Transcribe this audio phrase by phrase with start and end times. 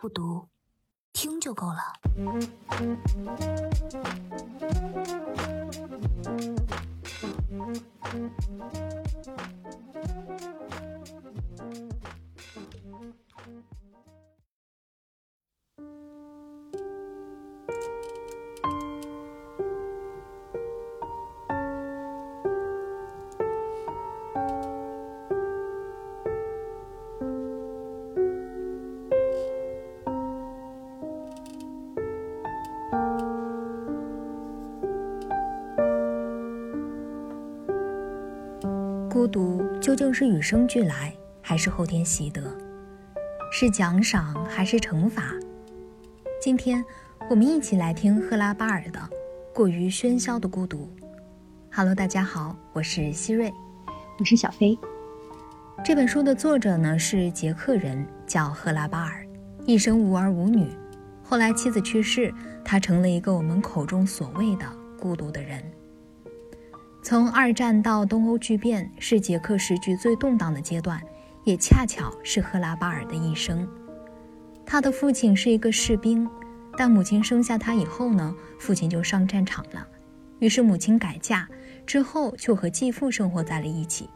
[0.00, 0.48] 不读，
[1.12, 1.82] 听就够了。
[39.10, 42.42] 孤独究竟是与生俱来，还是后天习得？
[43.50, 45.32] 是奖赏还是惩罚？
[46.42, 46.84] 今天，
[47.30, 49.00] 我们一起来听赫拉巴尔的
[49.54, 50.86] 《过于喧嚣的孤独》。
[51.74, 53.50] Hello，大家好，我是希瑞，
[54.18, 54.78] 我是小飞。
[55.82, 59.26] 这本书的作者呢是捷克人，叫赫拉巴尔，
[59.64, 60.68] 一生无儿无女。
[61.24, 64.66] 后来妻子去世，他成了一个我们口中所谓的
[65.00, 65.62] 孤独的人。
[67.02, 71.00] 从二战到东欧剧变，是捷克时局最动荡的阶段，
[71.44, 73.66] 也恰巧是赫拉巴尔的一生。
[74.66, 76.28] 他的父亲是一个士兵，
[76.76, 79.86] 但母亲生下他以后呢，父亲就上战场了，
[80.40, 81.48] 于是母亲改嫁
[81.86, 84.10] 之后就和继父生活在了一起。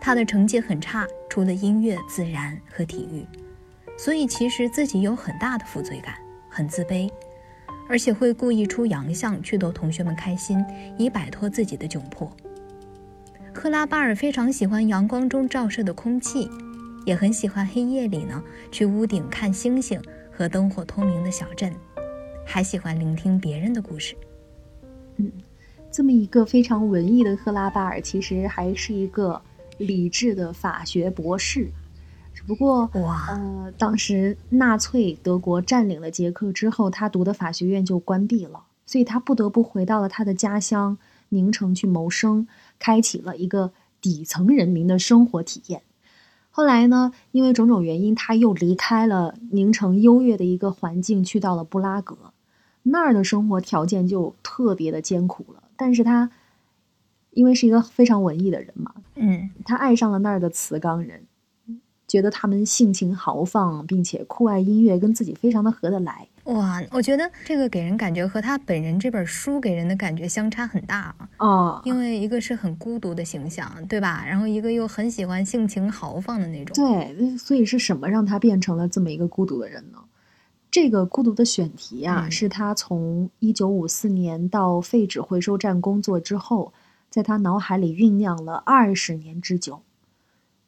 [0.00, 3.26] 他的成绩很差，除了音乐、自然和体育，
[3.98, 6.14] 所以其实自己有很大的负罪感，
[6.48, 7.10] 很自卑。
[7.88, 10.64] 而且会故意出洋相去逗同学们开心，
[10.96, 12.30] 以摆脱自己的窘迫。
[13.52, 16.50] 赫拉巴尔非常喜欢阳光中照射的空气，
[17.06, 21.72] 也很喜欢黑夜里呢去屋顶看星星和灯火通明的小镇，
[22.44, 24.16] 还喜欢聆听别人的故事。
[25.16, 25.30] 嗯，
[25.92, 29.40] 这么一个非常文艺的赫拉巴尔，其实还是一个
[29.78, 31.70] 理智的法学博士。
[32.46, 40.98] 不过，呃，当时纳粹德国占领了捷克之后，他读的法学院就关闭了，所以他不得不回到了他的家乡
[41.30, 42.46] 宁城去谋生，
[42.78, 45.82] 开启了一个底层人民的生活体验。
[46.50, 52.16] 后来呢，因为种种原因，他又离开了宁城优越的一个环境，去到了布拉格，
[52.82, 55.62] 那儿的生活条件就特别的艰苦了。
[55.76, 56.30] 但是他
[57.30, 61.24] 因为是一个非常文艺的人嘛，嗯，他爱上了那儿的瓷钢人。
[62.14, 66.28] 觉得他们性情豪放，并且酷爱音乐，跟自己非常的合得来。
[66.44, 71.82] 哇，我觉得这个给人感觉和他本人这本书给人的感觉相差很大啊。
[71.84, 74.24] 因为一个是很孤独的形象，对吧？
[74.24, 76.76] 然后一个又很喜欢性情豪放的那种。
[76.76, 79.98] 对，所以是什么让他变成了这么一个孤独的人呢？
[80.70, 86.72] 这个孤独的选题啊，是他从一九五四年到废纸回收站工作之后，
[87.10, 89.82] 在他脑海里酝酿了二十年之久。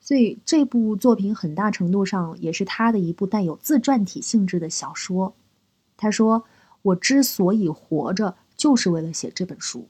[0.06, 5.34] 所以这部作品很大程度上也是他的一部带有自传体性质的小说。
[5.96, 6.44] 他说
[6.82, 9.88] ：“我之所以活着，就是为了写这本书。”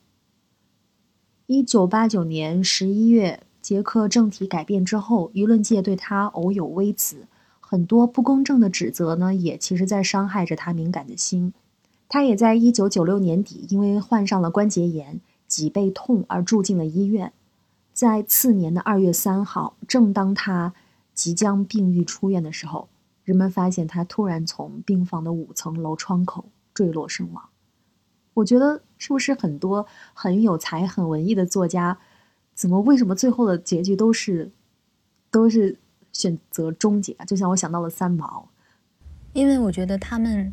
[1.44, 7.26] 一九八九年十一月，捷克政体改变之后，舆论界对他偶有微词，
[7.60, 11.52] 很多不公正的指责呢，也其实在伤害着他敏感的心。
[12.08, 17.34] 他也在一九九六年底，因为患上了关节炎、脊背痛而住进了医院。
[17.96, 20.74] 在次年的二月三号，正当他
[21.14, 22.90] 即将病愈出院的时候，
[23.24, 27.48] 人们发现他突然从病房的五层楼窗口坠落身亡。
[28.34, 31.96] 我觉得，是不是很多很有才、很文艺的作家，
[32.54, 34.52] 怎么为什么最后的结局都是
[35.30, 35.78] 都是
[36.12, 37.16] 选择终结？
[37.26, 38.50] 就像我想到了三毛，
[39.32, 40.52] 因为我觉得他们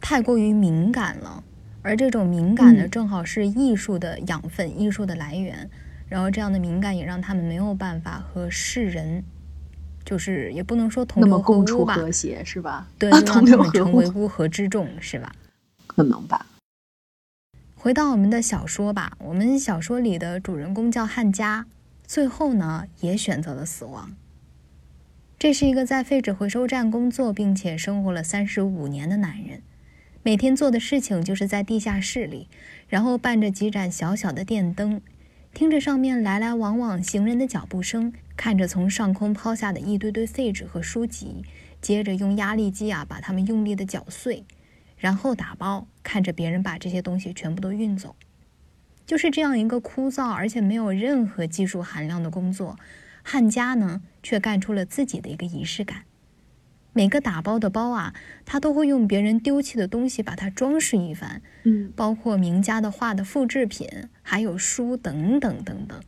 [0.00, 1.42] 太过于敏感了，
[1.82, 5.68] 而这种敏感呢，正好是艺术的养分、艺术的来源。
[6.08, 9.24] 然后这样的敏感也让他们没有办法和世人，
[10.04, 12.86] 就是也不能说同流合污吧，和谐是吧？
[12.98, 15.34] 对， 让他们成为乌合之众是吧？
[15.86, 16.46] 可能吧。
[17.74, 21.66] 回到我们的小说吧，我们小说里的主人公叫汉家，
[22.06, 24.14] 最后呢也选择了死亡。
[25.38, 29.60] 这是一个在废纸回收站工作并且生活了三十五年的男人，
[30.22, 32.48] 每天做的事情就是在地下室里，
[32.88, 35.02] 然后伴着几盏小小的电灯。
[35.54, 41.44] 听着上面来来往往行人的脚步声，看着从上空抛下的一堆堆废纸和书籍，
[41.80, 44.44] 接着用压力机啊把它们用力的搅碎，
[44.98, 48.16] 然后打包，看着别人把这些东西全部都运走，
[49.06, 52.76] 就是这样一个枯燥而且没有任何技术含量的工作，
[53.22, 56.02] 汉家呢却干出了自己的一个仪式感。
[56.94, 58.14] 每个打包的包啊，
[58.46, 63.86] 他都会用别人丢弃的东西把它装饰一番，嗯，包括名家的画的复制品，
[64.22, 66.00] 还有书等等等等。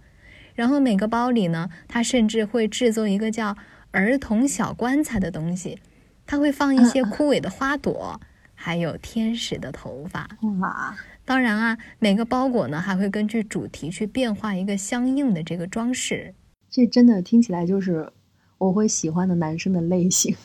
[0.54, 3.56] 然后每个包里呢，他甚至会制作一个叫
[3.90, 5.78] “儿童小棺材”的东西，
[6.24, 8.20] 他会放一些枯萎的花朵，
[8.54, 10.28] 还有天使的头发。
[10.60, 10.96] 哇！
[11.24, 16.32] 当然啊，每个包裹呢还会根据主题去变化一个相应的这个装饰。
[16.70, 18.12] 这真的听起来就是
[18.58, 20.36] 我会喜欢的男生的类型，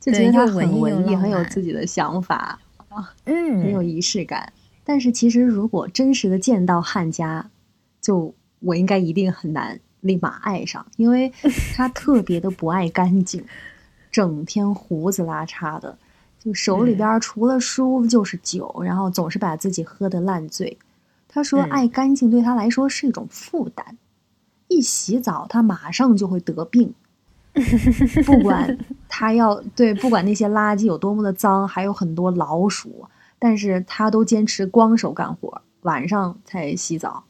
[0.00, 2.58] 就觉得他很文艺，很有自己的想法
[2.88, 4.52] 啊，嗯，很有仪式感。
[4.82, 7.50] 但是其实如果真实的见到汉家，
[8.00, 11.30] 就我应该一定很难立马爱上，因为
[11.76, 13.44] 他特别的不爱干净，
[14.10, 15.98] 整天胡子拉碴的。
[16.42, 20.78] 就手里边除了书就是酒，然后总是把自己喝得烂醉。
[21.28, 23.98] 他说爱干净对他来说是一种负担，
[24.68, 26.94] 一洗澡他马上就会得病。
[28.24, 28.78] 不管
[29.20, 33.06] 他要对，不管那些垃圾有多么的脏，还有很多老鼠，
[33.38, 37.24] 但是他都坚持光手干活，晚上才洗澡。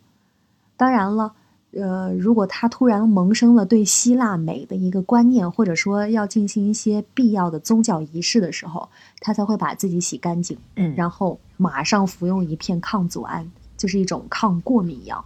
[0.77, 1.33] 当然了。
[1.73, 8.89] 呃，如果他突然萌生了对希腊美的一个观念，或者说要进行一些必要的宗教仪式的时候，
[9.21, 15.25] 他才会把自己洗干净，嗯，然后马上服用一片抗组胺，就是一种抗过敏药。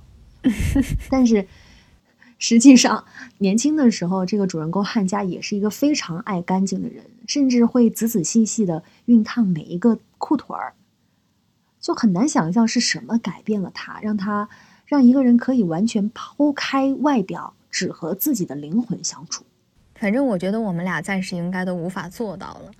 [1.09, 1.47] 但是
[2.47, 3.07] 实际上，
[3.39, 10.75] 年轻的时候，这个主人公汉家也是一个非常爱干净的人，甚至会仔仔细细的熨烫每一个裤腿儿，
[11.81, 14.51] 就很难想象是什么改变了他，让他。
[14.87, 19.43] 让一个人可以完全抛开外表，只和自己的灵魂相处。
[19.95, 22.71] 反正我觉得我们俩暂时应该都无法做到了。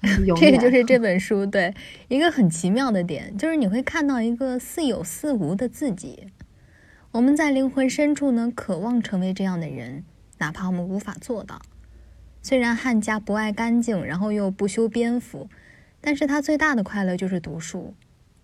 [0.38, 1.74] 这个就是这本书对
[2.06, 6.20] 一个很奇妙的点，就是你会看到一个似有似无的自己。
[7.12, 10.04] 我们在灵魂深处呢，渴望成为这样的人，
[10.38, 11.60] 哪怕我们无法做到。
[12.42, 15.48] 虽然汉家不爱干净，然后又不修边幅，
[16.00, 17.94] 但是他最大的快乐就是读书。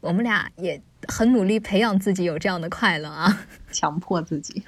[0.01, 0.83] 我们俩也。
[1.07, 4.65] 很努力培养自己有这样的快乐啊，强迫自己。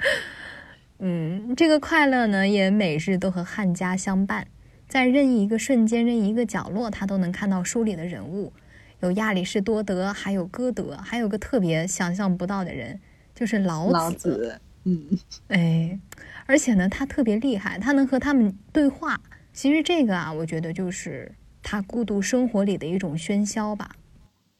[1.00, 4.46] 嗯，这个快乐呢，也每日都和汉家相伴，
[4.86, 8.52] 在任意一个瞬间、任意一个角落，他都能看到书里的人物，
[9.00, 13.00] 有亚里士多德，还有歌德，还有个特别想象不到的人，
[13.36, 13.92] 就是老子。
[13.92, 15.06] 老子，嗯，
[15.48, 16.00] 哎，
[16.46, 19.20] 而且呢，他特别厉害，他能和他们对话。
[19.52, 21.30] 其实这个啊，我觉得就是
[21.62, 23.94] 他孤独生活里的一种喧嚣吧。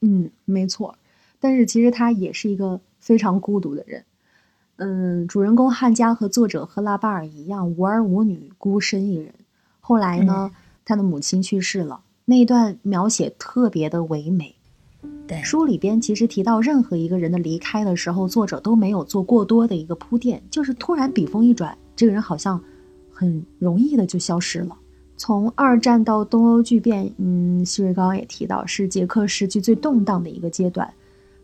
[0.02, 0.96] 嗯，没错。
[1.40, 4.04] 但是其实他也是一个非常孤独的人，
[4.76, 9.32] 嗯，主人公汉加和作者赫拉巴尔一样无儿无女，孤身一人。
[9.80, 10.50] 后来呢，
[10.84, 14.55] 他的母亲去世了，那一段描写特别的唯美。
[15.26, 22.60] 对，书里边其实提到任何一个人的离开的时候，作者都没有做过多的一个铺垫，就是突然笔锋一转，这个人好像
[23.12, 24.76] 很容易的就消失了。
[25.16, 30.92] 从二战到东欧巨变，嗯，希瑞刚刚也提到，是捷克时期最动荡的一个阶段。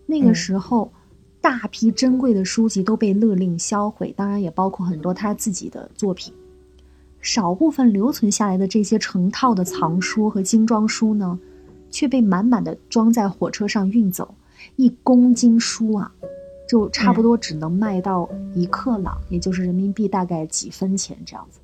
[0.07, 0.93] 那个时候，
[1.41, 6.33] 大批珍贵的书籍都被勒令销毁，当然也包括很多他自己的作品。
[7.23, 11.39] 少部分留存下来的这些成套的藏书和精装书呢，
[11.93, 14.35] 却被满满的装在火车上运走。
[14.75, 16.11] 一公斤书啊，
[16.69, 21.61] 就差不多只能卖到一克朗，也就是人民币大概几分钱这样子。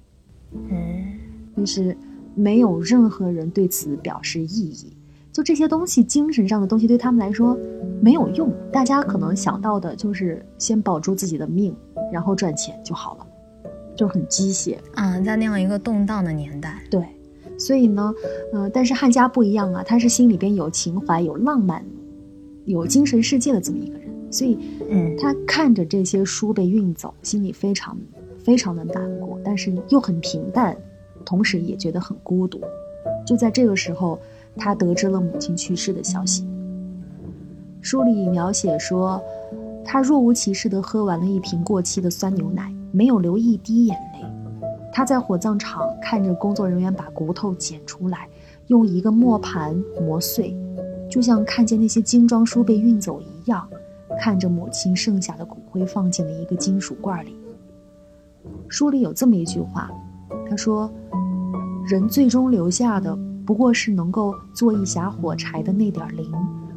[0.52, 1.18] 嗯，
[1.56, 1.96] 就是
[2.34, 4.92] 没有任何人对此表示异议。
[5.32, 7.56] 就这些东西，精神上的东西对他们来说
[8.00, 8.52] 没有用。
[8.72, 11.72] 大家可能想到的就是先保住自己的命，
[12.12, 13.26] 然后赚钱就好了，
[13.94, 15.22] 就很机械嗯。
[15.22, 17.06] 在那样一个动荡的年代，对，
[17.58, 18.14] 所以呢，
[18.52, 21.84] 呃，但是汉家不一样啊，他是心里边有情怀、有浪漫、
[22.64, 24.56] 有精神世界的这么一个人，所以，
[24.88, 27.98] 嗯，他看着这些书被运走，心里非常
[28.38, 30.76] 非常的难过，但是又很平淡，
[31.24, 32.60] 同时也觉得很孤独。
[33.26, 34.18] 就在这个时候。
[34.60, 36.44] 他得知了母亲去世的消息。
[37.80, 39.22] 书里描写说，
[39.84, 44.07] 他若无其事地喝完了一瓶过期的酸牛奶，没有流一滴眼泪。
[44.98, 48.28] 他在火葬场看着工作人员把骨头捡出来，
[48.66, 50.56] 用一个磨盘磨碎，
[51.08, 53.64] 就像看见那些精装书被运走一样，
[54.20, 57.36] 看着母亲剩下的骨灰放进了一个金属罐里。
[58.66, 59.88] 书里有这么一句话，
[60.50, 60.90] 他说
[61.88, 66.28] ：“人最终留下的。”不过是能够做一匣火柴的那点磷，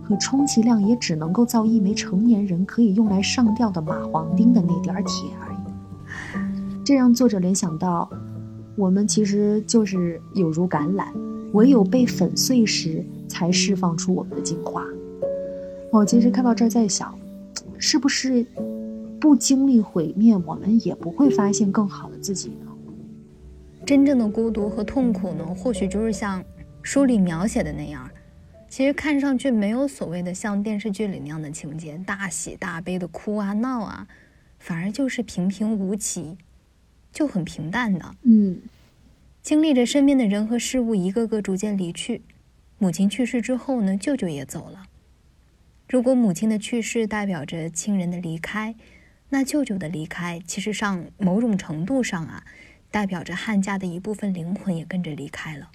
[0.04, 5.51] 和充其量也只能够造一枚成年人可以用来上吊的马黄钉的那点铁而已。
[6.92, 8.12] 这让作者联想到，
[8.76, 11.06] 我们其实就是有如橄榄，
[11.54, 14.84] 唯有被粉碎时，才释放出我们的精华。
[15.90, 17.18] 我其实看到这儿在想，
[17.78, 18.46] 是不是
[19.22, 22.70] 不经历毁灭，我们也不会发现更好的自己呢？
[23.86, 26.44] 真正的孤独和痛苦呢，或许就是像。
[26.84, 28.10] 书里描写的那样，
[28.68, 34.06] 其实看上去没有所谓的像电视剧里那样的情节，大喜大悲的哭啊闹啊，
[34.60, 36.36] 反而就是平平无奇，
[37.12, 38.16] 就很平淡的。
[38.24, 38.62] 嗯，
[39.42, 42.22] 经历着身边的人和事物一个个逐渐离去。
[42.78, 44.86] 母亲去世之后呢，舅舅也走了。
[45.88, 48.76] 如果母亲的去世代表着亲人的离开，
[49.30, 52.44] 那舅舅的离开，其实上某种程度上啊，
[52.90, 55.70] 代表着汉家的一部分灵魂也跟着离开了。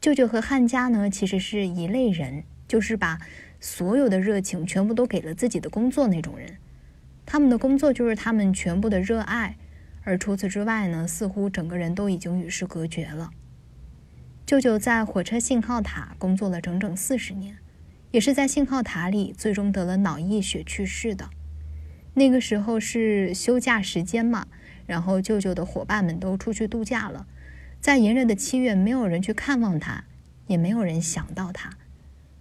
[0.00, 3.18] 舅舅和汉家呢，其实是一类人，就是把
[3.60, 6.58] 所有的热情全部都给了自己的工作那种人。
[7.24, 9.56] 他们的工作就是他们全部的热爱，
[10.06, 13.30] 而除此之外呢，似乎整个人都已经与世隔绝了。
[14.46, 17.56] 舅舅在火车信号塔工作了整整四十年，
[18.12, 21.28] 也是在信号塔里最终得了脑溢血去世的。
[22.14, 24.46] 那个时候是休假时间嘛，
[24.86, 27.26] 然后舅舅的伙伴们都出去度假了，
[27.80, 30.04] 在炎热的七月，没有人去看望他，
[30.46, 31.76] 也没有人想到他，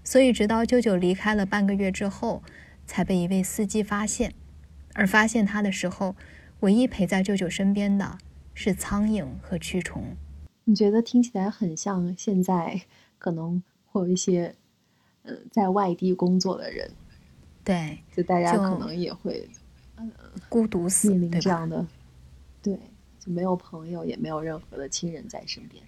[0.03, 2.43] 所以直到舅舅离开了半个月之后，
[2.85, 4.33] 才被一位司机发现。
[4.93, 6.15] 而发现他的时候，
[6.61, 8.17] 唯一陪在舅舅身边的
[8.53, 10.15] 是苍蝇和蛆虫。
[10.63, 12.81] 你觉得听起来很像现在
[13.17, 14.55] 可能会有一些，
[15.23, 16.91] 呃，在外地工作的人，
[17.63, 19.47] 对，就大家可能也会。
[20.49, 21.87] 孤独死，面临这样的，
[22.61, 22.77] 对，
[23.17, 25.81] 就没有朋友，也没有任何的亲人在身边。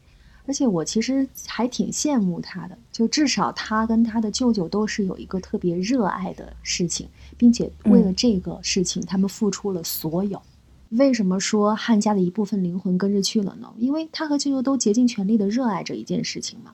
[0.45, 10.41] 而且我其实还挺羡慕他的，就至少他跟他的舅舅都是有一个特别热爱的事情，并且为了这个事情，他们付出了所有。
[10.89, 13.73] 为什么说汉家的一部分灵魂跟着去了呢？
[13.77, 16.73] 因为他和舅舅都竭尽全力的热爱这一件事情嘛。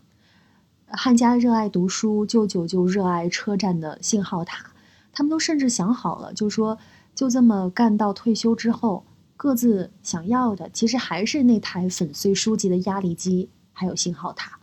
[0.88, 4.72] 汉家热爱读书，舅舅就热爱车站的信号塔，
[5.12, 6.78] 他们都甚至想好了，就说。
[7.16, 9.06] 就这么干到退休之后，
[9.38, 14.58] 各自想要的其实还是那台粉碎书籍的压力机，还有信号塔。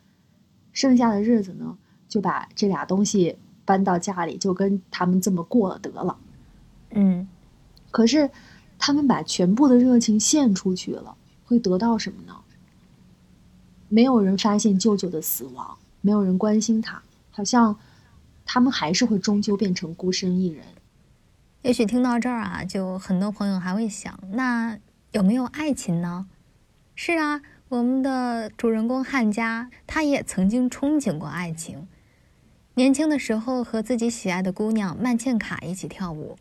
[0.72, 1.78] 剩下的日子呢，
[2.08, 6.18] 就把这俩东西搬到家里，就跟他们这么过了得了。
[6.90, 7.28] 嗯，
[7.92, 8.28] 可是
[8.82, 12.34] 他们把全部的热情献出去了，会得到什么呢？
[13.90, 17.78] 没有人发现舅舅的死亡，没有人关心他，好像
[18.46, 20.64] 他们还是会终究变成孤身一人。
[21.60, 24.78] 也许听到这儿啊，就很多朋友还会想：那
[25.12, 26.26] 有没有爱情呢？
[26.94, 31.86] 是啊，我们的主人公汉家，他也曾经憧憬过爱情。
[32.74, 36.38] 年轻的时候和自己喜爱的姑娘曼茜卡一起跳舞，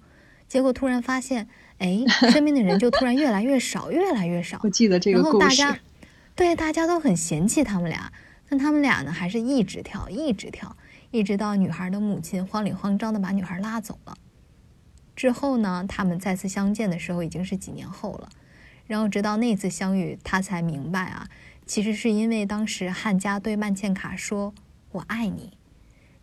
[0.49, 4.59] 结果突然发现，哎， 身边的人就突然越来越少，越来越少。
[4.63, 5.63] 我记得这个故事。
[6.35, 8.11] 对，大家都很嫌弃他们俩，
[8.49, 10.75] 但他们俩呢，还是一直跳，一直跳，
[11.11, 14.17] 一直到女孩的母亲慌里慌张的把女孩拉走了。
[15.15, 18.29] 之后呢，他们再次相见的时候已经是几年后了。
[18.87, 21.27] 然后直到那次相遇，他才明白啊，
[21.67, 24.51] 其实是因为当时汉家对曼茜卡说
[24.93, 25.51] “我爱你”，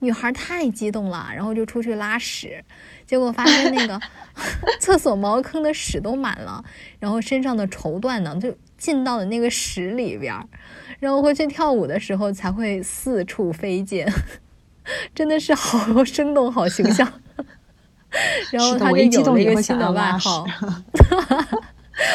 [0.00, 2.62] 女孩太激动了，然后就出去拉屎，
[3.06, 4.00] 结果发现那个
[4.78, 6.62] 厕所茅坑的屎都满了，
[6.98, 10.46] 然后身上的绸缎呢就进到了那个屎里边儿，
[11.00, 14.06] 然后回去跳舞的时候才会四处飞溅，
[15.14, 17.10] 真的是好 生动，好形象。
[18.50, 20.46] 然后他就有了一个新的外号。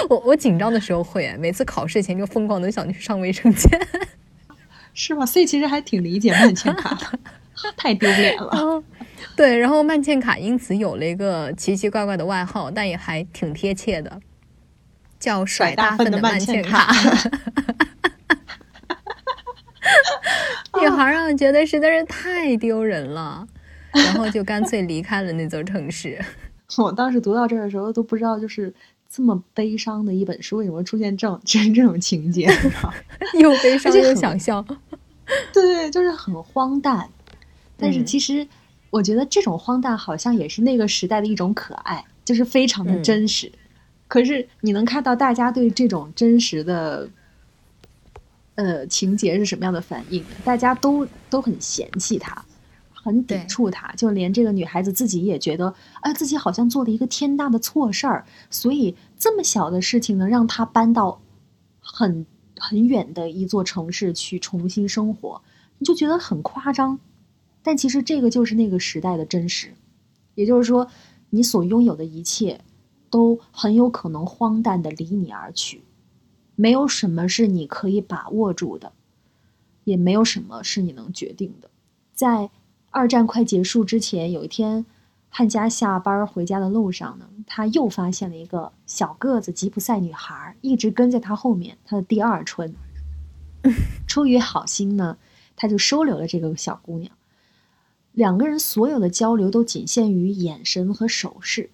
[0.09, 3.69] 我我紧张的时候会，每次考试前就疯狂的想去上卫生间。
[4.93, 5.25] 是吗？
[5.25, 7.19] 所以其实还挺理解曼茜卡的，
[7.77, 8.83] 太丢脸了。
[9.35, 14.19] 对，然后曼茜卡因此有了一个奇奇怪怪的外号，但也还挺贴切的，
[15.19, 16.91] 叫“甩大粪的曼茜卡”。
[20.81, 23.47] 女孩儿啊，觉得实在是太丢人了。
[23.93, 26.17] 然后就干脆离开了那座城市。
[26.79, 28.73] 我当时读到这儿的时候都不知道，就是
[29.09, 32.49] 这么悲伤的一本书，为什么出现这种 真这种情节？
[33.37, 34.65] 又悲伤又想笑。
[35.51, 37.09] 对，就是很荒诞。
[37.81, 38.47] 但是其实，
[38.91, 43.51] 我觉得这种荒诞好像也是那个时代的一种可爱，就是非常的真实。
[44.07, 47.09] 可是你能看到大家对这种真实的，
[48.55, 50.23] 呃，情节是什么样的反应？
[50.45, 52.45] 大家都都很嫌弃他。
[53.03, 61.19] 很抵触他，就连这个女孩子自己也觉得，哎，自己好像做了一个天大的错事儿，所以这么小的事情能让她搬到
[61.79, 62.27] 很
[62.59, 65.41] 很远的一座城市去重新生活，
[65.79, 66.99] 你就觉得很夸张。
[67.63, 69.73] 但其实这个就是那个时代的真实，
[70.35, 70.87] 也就是说，
[71.29, 72.61] 你所拥有的一切
[73.09, 75.83] 都很有可能荒诞的离你而去，
[76.55, 78.93] 没有什么是你可以把握住的，
[79.83, 81.69] 也没有什么是你能决定的，
[82.13, 82.49] 在。
[82.93, 84.85] 二战快结束之前，有一天，
[85.29, 91.77] 汉家下班回家的路上呢，他又发现了一个小个子吉普赛女孩，一直跟在他后面。
[91.85, 92.75] 他的第二春，
[94.05, 95.17] 出于好心呢，
[95.55, 97.09] 他就收留了这个小姑娘。
[98.13, 101.69] 两个人所有的交流都仅限于眼神和手势，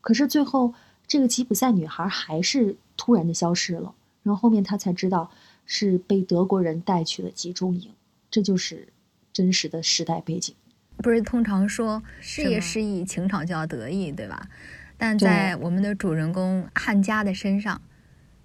[0.00, 0.74] 可是最后，
[1.06, 3.94] 这个吉普赛女孩还是突然的消失了。
[4.22, 5.30] 然后后面她才知道
[5.66, 7.90] 是被德国人带去了集中营，
[8.30, 8.88] 这就是
[9.32, 10.54] 真实的时代背景。
[10.98, 14.48] 不是通常说事业失意，情场就要得意，对吧？
[14.96, 17.82] 但在我们的主人公汉家的身上，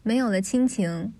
[0.04, 1.14] 没有了亲情，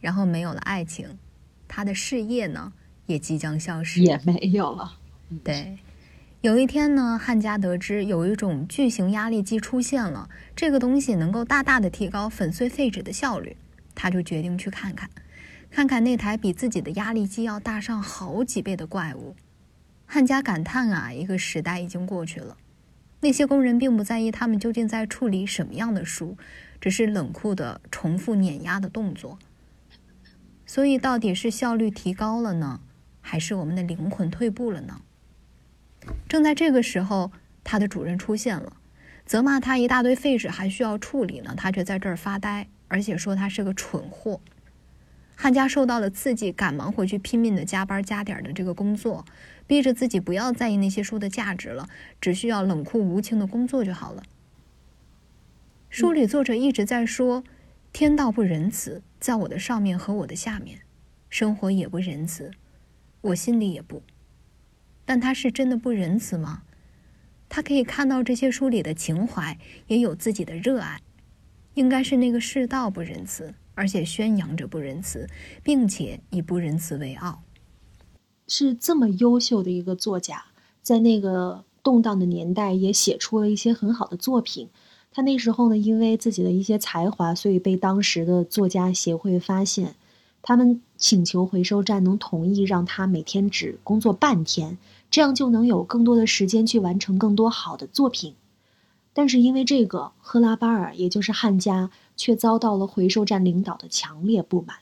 [0.00, 1.18] 然后没有了爱情，
[1.66, 2.72] 他的事业呢
[3.06, 4.97] 也即将消失，也没有了。
[5.44, 5.78] 对，
[6.40, 13.56] 有一天呢，汉家得知有一种巨型压力机出现了，这个东西能够大大的提高粉碎废纸的效率，
[13.94, 15.10] 他就决定去看看，
[15.70, 19.36] 看看那台比自己的压力机要大上好几倍的怪物。
[20.06, 22.56] 汉家感叹啊，一个时代已经过去了。
[23.20, 26.38] 那些工人并不在意他们究竟在处理什么样的书，
[26.80, 29.38] 只是冷酷的重复碾压的动作。
[30.64, 32.80] 所以，到底是效率提高了呢，
[33.20, 35.02] 还是我们的灵魂退步了呢？
[36.28, 37.32] 正在这个时候，
[37.64, 38.76] 他的主人出现了，
[39.24, 44.40] 责骂他一大堆废纸还需要处理呢，他却在这儿发呆，而且说他是个蠢货。
[45.34, 49.24] 汉家受到了刺激，赶忙回去拼命的加班加点的这个工作，
[49.66, 51.88] 逼着自己不要在意那些书的价值了，
[52.20, 54.24] 只需要冷酷无情的工作就好了。
[55.88, 57.44] 书里作者一直在说，
[57.92, 60.80] 天道不仁慈，在我的上面和我的下面，
[61.30, 62.50] 生活也不仁慈，
[63.20, 64.02] 我心里也不。
[65.08, 66.64] 但他是真的不仁慈吗？
[67.48, 71.00] 他可以看到这些书里的情怀，也有自己的热爱，
[71.72, 73.54] 应该是那个世道不仁慈。
[73.74, 75.26] 而且宣扬着不仁慈，
[75.62, 77.40] 并且以不仁慈为傲，
[78.48, 80.44] 是这么优秀的一个作家，
[80.82, 84.68] 在那个动荡的年代也写出了一些很好的作品。
[85.10, 89.94] 他那时候呢，因为自己的一些才华，所以被当时的作家协会发现，
[90.42, 94.76] 他们请求回收站能同意让他每天只工作半天，
[95.10, 98.34] 这样就能有更多的时间去完成更多好的作品。
[99.12, 101.90] 但是因为这个，赫拉巴尔也就是汉家。
[102.20, 104.78] 却遭到了回收站领导的强烈不满，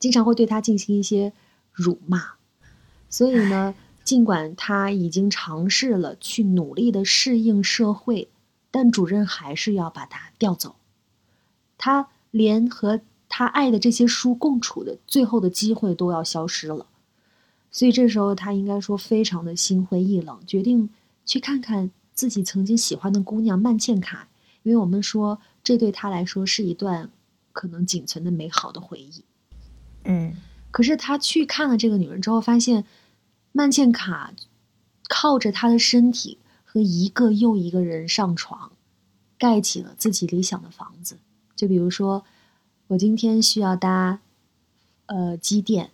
[0.00, 1.32] 经常会对他进行一些
[1.72, 2.32] 辱骂。
[3.08, 8.26] 所以呢，尽管他已经尝试了去努力的适应社会，
[8.72, 10.74] 但主任还是要把他调走。
[11.78, 16.86] 他连和他爱的这些书共处的最后的机会都要消失了。
[17.74, 20.88] 所以这时候他应该说非常的心灰意冷，决定
[21.26, 24.28] 去看看自己曾经喜欢的姑娘曼茜卡，
[24.62, 25.38] 因为我们说。
[25.66, 27.08] 这对他来说是一段
[27.54, 29.24] 可能仅存的美好的回忆。
[30.04, 30.36] 嗯，
[30.70, 32.84] 可是他去看了这个女人之后，发现
[33.52, 34.34] 曼茜卡
[35.08, 38.72] 靠着她的身体和一个又一个人上床，
[39.38, 41.16] 盖起了自己理想的房子。
[41.56, 42.26] 就比如说，
[42.88, 44.20] 我今天需要搭
[45.06, 45.92] 呃机电，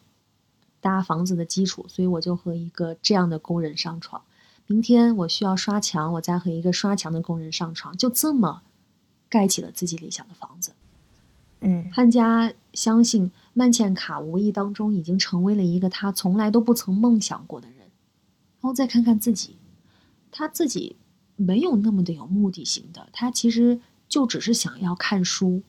[0.80, 4.22] 搭房子的基础，所以我就和一个这样的工人上床。
[4.66, 8.62] 明天我需要刷墙，我再和一个刷墙的工人上床，就这么。
[9.32, 10.72] 盖起了自己理想的房子。
[11.60, 17.78] 嗯，汉家相信曼茜卡无意当中已经成为了一个他从来都不曾梦想过的人。
[17.78, 19.56] 然后再看看自己，
[20.32, 20.96] 他自己
[21.36, 25.62] 没有那么的有目的性的，他其实就只是想要看书。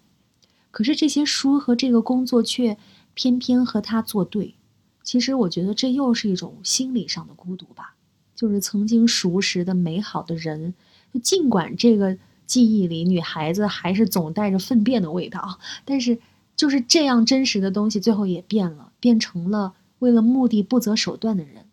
[0.71, 2.80] 可是这些书和这个工作却
[3.13, 4.56] 偏偏和他作对。
[5.04, 7.96] 其实我觉得这又是一种心理上的孤独吧。
[8.36, 10.74] 就是曾经熟识的美好的人，
[11.22, 12.18] 尽管这个。
[12.48, 16.20] 记忆里，女孩子还是总带着粪便的味道，但是
[16.58, 21.64] 就是这样真实的东西，最后也变了，变成了为了目的不择手段的人。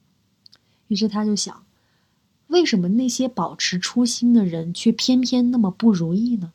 [0.86, 1.64] 于是他就想，
[2.46, 6.52] 为什么那些保持初心的人，却偏偏那么不如意呢？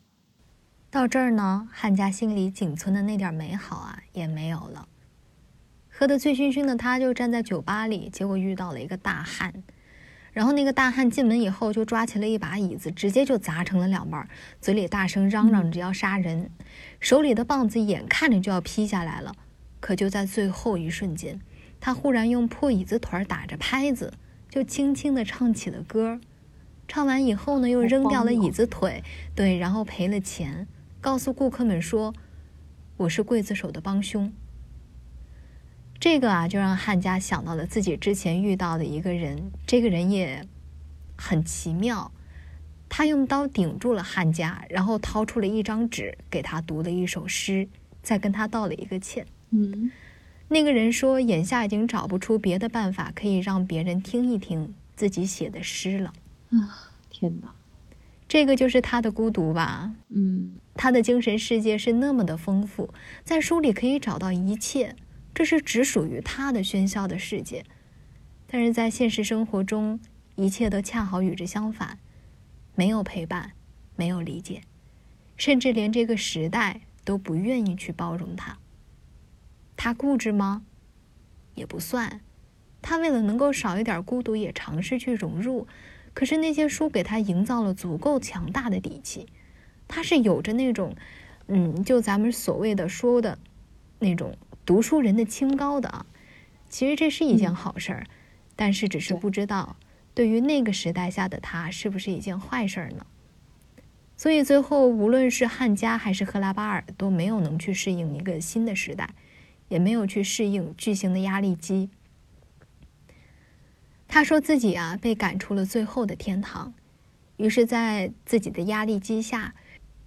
[0.90, 4.88] 到这儿呢，汉家心里仅存的那点美好啊，也没有了。
[5.96, 9.54] 喝得醉醺醺的他，就站在酒吧里，结果遇到了一个大汉。
[10.32, 14.28] 然后那个大汉进门以后，就抓起了一把椅子，直接就砸成了两半，
[14.60, 16.50] 嘴里大声嚷嚷着要杀人，
[16.98, 19.36] 手里的棒子眼看着就要劈下来了。
[19.78, 21.40] 可就在最后一瞬间，
[21.78, 24.12] 他忽然用破椅子腿打着拍子，
[24.50, 26.20] 就轻轻地唱起了歌。
[26.88, 29.04] 唱完以后呢，又扔掉了椅子腿，
[29.36, 30.66] 对，然后赔了钱，
[31.00, 32.12] 告诉顾客们说
[32.98, 34.32] ：“我是刽子手的帮凶。”
[36.04, 39.50] 这个啊，就让汉家想到了自己之前遇到的一个人。
[39.66, 40.46] 这个人也
[41.16, 42.12] 很奇妙，
[42.90, 47.66] 他用刀顶住了汉家，然后掏出了一张纸，给他读了一首诗，
[48.02, 49.26] 再跟他道了一个歉。
[49.48, 49.90] 嗯，
[50.48, 56.12] 那个人说，眼下已经找不出别的办法可以让别人听一听自己写的诗了。
[56.50, 57.50] 啊，天哪！
[58.28, 59.90] 这个就是他的孤独吧？
[60.10, 62.92] 嗯，他的精神世界是那么的丰富，
[63.24, 64.94] 在书里可以找到一切。
[65.34, 67.64] 这是只属于他的喧嚣的世界，
[68.46, 69.98] 但是在现实生活中，
[70.36, 71.98] 一切都恰好与之相反，
[72.74, 73.52] 没有陪伴，
[73.96, 74.62] 没有理解，
[75.36, 78.58] 甚至连这个时代都不愿意去包容他。
[79.76, 80.64] 他固执吗？
[81.56, 82.20] 也不算。
[82.80, 85.66] 他为了能够少一点孤独，也尝试去融入。
[86.12, 89.26] 可是那些书给他营造了足够强大的底气。
[89.88, 90.94] 他是有着那种，
[91.48, 93.38] 嗯，就咱们所谓的说的，
[93.98, 96.06] 那种读书人的清高的啊。
[96.68, 98.06] 其实这是一件好事儿，
[98.56, 99.76] 但是只是不知道，
[100.14, 103.06] 对于那个时代下的他，是不是一件坏事儿呢？
[104.16, 109.10] 所以最后，无论是汉家还是赫拉巴尔，都没有能去适应一个新的时代，
[109.68, 111.90] 也没有去适应巨型的压力机。
[114.06, 116.72] 他说自己啊，被赶出了最后的天堂，
[117.36, 119.54] 于是，在自己的压力机下，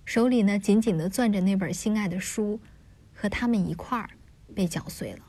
[0.06, 2.62] 手里呢紧紧的攥着那本心爱的书，
[3.14, 4.10] 和他们一块儿
[4.58, 5.20] 被搅碎了。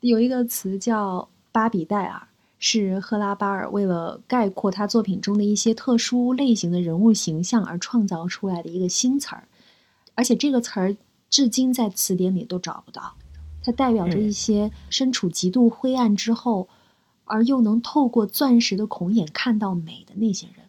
[0.00, 2.26] 有一个词叫“巴比戴尔”。
[2.66, 9.48] 是赫拉巴尔为了概括他作品中的一些特殊类型的人物形象而创造出来的一个新词儿，
[10.14, 10.96] 而且这个词儿
[11.28, 13.16] 至今在词典里都找不到。
[13.62, 16.68] 它代表着一些身处极度灰暗之后，
[17.26, 20.64] 而又能透过钻石的孔眼看到美的那些人。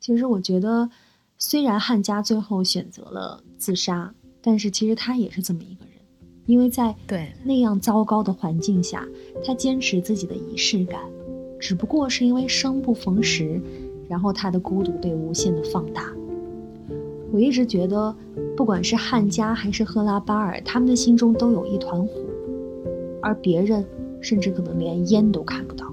[0.00, 0.88] 其实我觉得，
[1.36, 5.93] 虽然汉家最后选择了自杀，但是其实他也是这么一个人，
[6.46, 9.06] 因为在对那样糟糕的环境下，
[9.44, 11.00] 他坚持自己的仪式感。
[11.58, 13.58] 只不过是因为生不逢时，
[14.06, 16.12] 然后他的孤独被无限的放大。
[17.32, 18.14] 我一直觉得，
[18.54, 22.12] 不管是汉家还是赫拉巴尔，他们的心中都有一团火，
[23.22, 23.82] 而别人
[24.20, 25.90] 甚至可能连烟都看不到。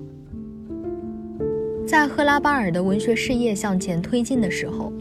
[1.88, 4.92] 在赫拉巴尔的文学事业向前推进的时候，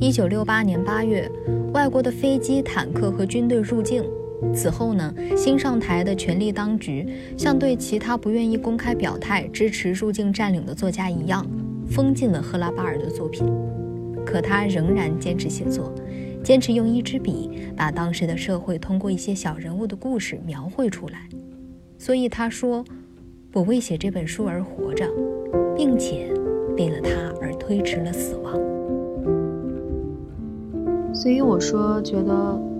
[0.00, 1.30] 一九六八年八月，
[1.74, 4.02] 外国的飞机、坦克和军队入境。
[4.54, 11.46] 此后呢，新上台的权力当局像对其他不愿意公开表态支持入境占领的作家一样，
[11.88, 13.46] 封禁了赫拉巴尔的作品。
[14.24, 15.92] 可他仍然坚持写作，
[16.42, 21.28] 坚持用一支笔把当时的社会通过一些小人物的故事描绘出来。
[21.98, 22.84] 所以他说
[23.54, 25.08] ：“我为写这本书而活着，
[25.76, 26.32] 并且
[26.76, 28.54] 为了他而推迟了死亡。”
[31.14, 32.73] 所以我说，觉得。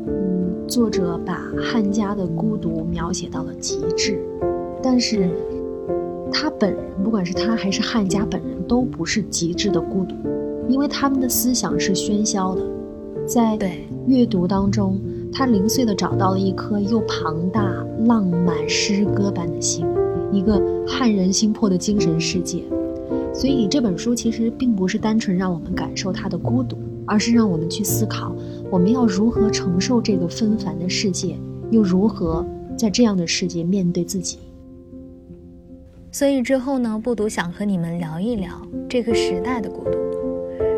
[0.67, 4.19] 作者把汉家的孤独描写到了极致，
[4.83, 5.29] 但是
[6.33, 10.15] 他本人，不管是他还是汉家本人，都不是极致的孤独，
[10.69, 12.63] 因为他们的思想是喧嚣的。
[13.27, 13.59] 在
[14.07, 14.99] 阅读当中，
[15.33, 17.63] 他零碎的找到了一颗又庞大、
[18.07, 19.87] 浪漫、诗歌般的心，
[20.33, 22.65] 一个撼人心魄的精神世界。
[23.33, 26.77] 所以这本书其实并不是单纯让我们感受他的孤独。
[27.07, 28.35] 而是让我们去思考，
[28.75, 31.37] 我们要如何承受这个纷繁的世界，
[31.71, 32.45] 又如何
[32.77, 34.41] 在这样的世界面对自己。
[36.11, 38.51] 所以之后呢，不读想和你们聊一聊
[38.89, 39.97] 这个时代的孤独。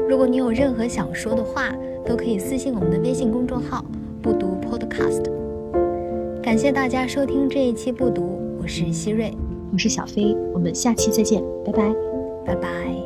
[0.07, 3.83] 如果你有任何想说的话，都可以私信我们的微信公众号
[4.21, 5.23] “不读 Podcast”。
[6.43, 9.33] 感谢大家收听这一期不读，我是希瑞，
[9.73, 11.95] 我是小飞，我们下期再见，拜拜，
[12.45, 13.06] 拜拜。